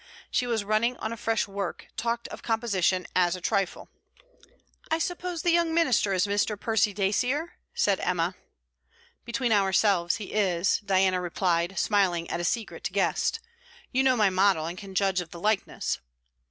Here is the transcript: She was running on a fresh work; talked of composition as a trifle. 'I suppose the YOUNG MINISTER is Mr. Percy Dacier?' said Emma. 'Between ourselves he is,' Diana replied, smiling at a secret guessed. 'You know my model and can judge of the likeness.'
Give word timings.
She 0.31 0.47
was 0.47 0.63
running 0.63 0.97
on 0.97 1.13
a 1.13 1.15
fresh 1.15 1.47
work; 1.47 1.85
talked 1.95 2.27
of 2.29 2.41
composition 2.41 3.05
as 3.15 3.35
a 3.35 3.39
trifle. 3.39 3.87
'I 4.89 4.97
suppose 4.97 5.43
the 5.43 5.51
YOUNG 5.51 5.75
MINISTER 5.75 6.11
is 6.13 6.25
Mr. 6.25 6.59
Percy 6.59 6.91
Dacier?' 6.91 7.59
said 7.75 7.99
Emma. 7.99 8.33
'Between 9.25 9.51
ourselves 9.51 10.15
he 10.15 10.33
is,' 10.33 10.79
Diana 10.83 11.21
replied, 11.21 11.77
smiling 11.77 12.27
at 12.31 12.39
a 12.39 12.43
secret 12.43 12.89
guessed. 12.91 13.41
'You 13.91 14.01
know 14.01 14.17
my 14.17 14.31
model 14.31 14.65
and 14.65 14.75
can 14.75 14.95
judge 14.95 15.21
of 15.21 15.29
the 15.29 15.39
likeness.' 15.39 15.99